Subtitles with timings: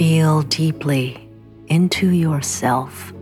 [0.00, 1.28] Feel deeply
[1.66, 3.12] into yourself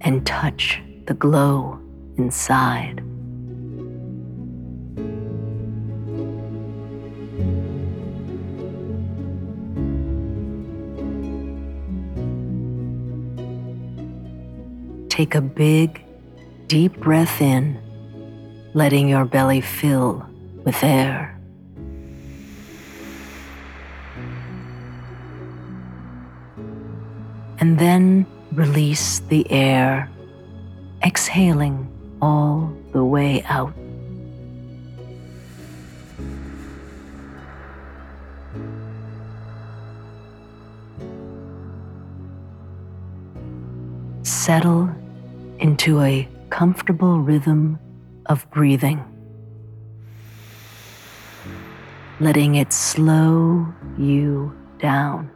[0.00, 1.78] and touch the glow
[2.16, 3.02] inside.
[15.10, 16.02] Take a big,
[16.66, 17.78] deep breath in,
[18.72, 20.26] letting your belly fill
[20.64, 21.33] with air.
[27.64, 30.10] And then release the air,
[31.02, 31.88] exhaling
[32.20, 33.72] all the way out.
[44.24, 44.90] Settle
[45.58, 47.78] into a comfortable rhythm
[48.26, 49.02] of breathing,
[52.20, 53.66] letting it slow
[53.96, 55.30] you down.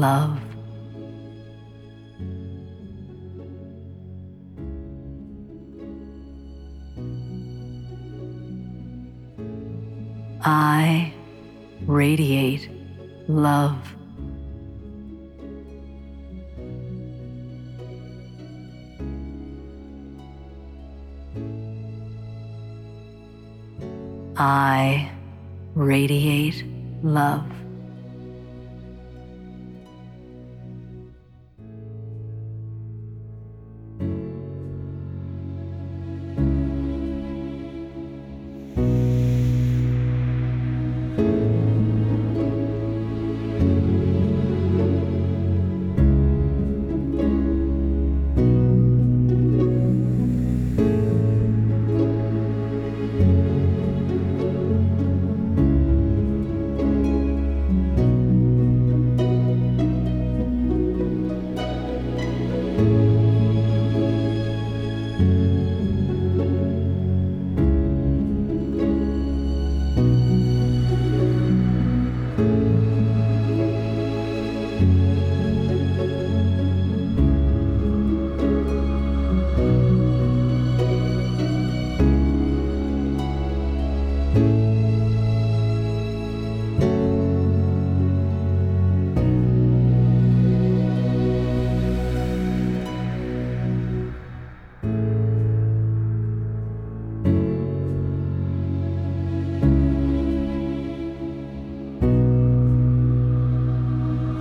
[0.00, 0.40] Love.
[10.42, 11.12] I
[11.86, 12.70] radiate
[13.28, 13.76] love.
[24.38, 25.10] I
[25.74, 26.64] radiate
[27.02, 27.69] love.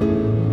[0.00, 0.47] Bye.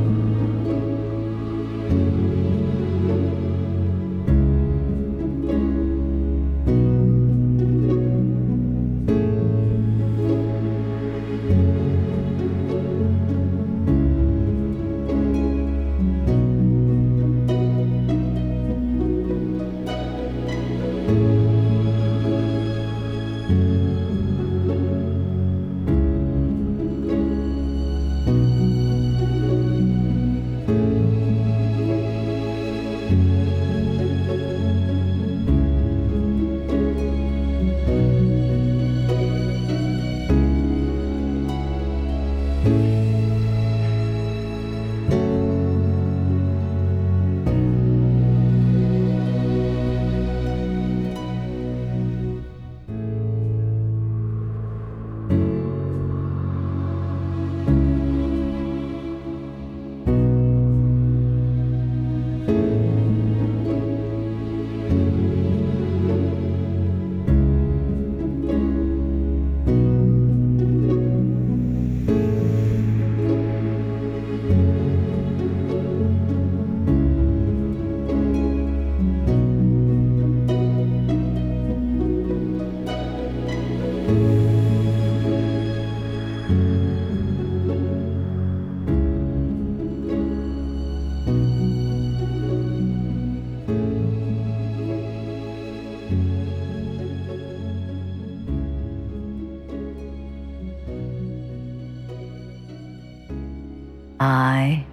[104.19, 104.85] I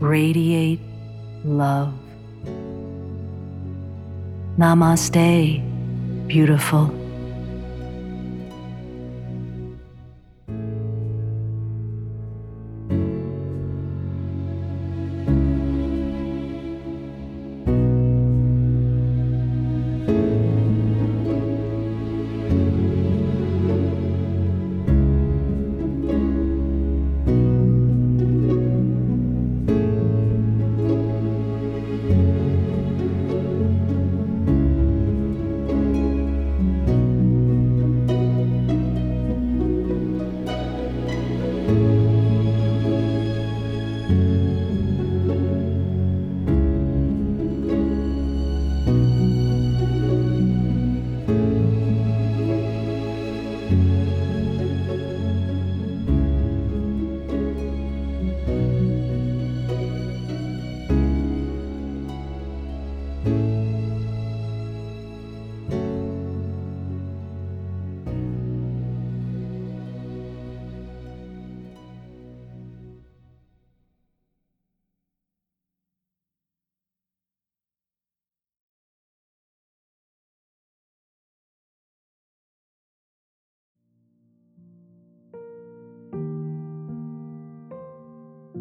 [0.00, 0.80] radiate
[1.44, 1.94] love.
[4.58, 5.62] Namaste,
[6.26, 6.99] beautiful.